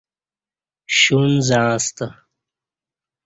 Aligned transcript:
شݩ 0.97 1.23
زعݩستہ 1.47 2.07